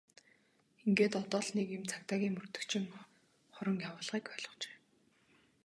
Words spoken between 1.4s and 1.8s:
л нэг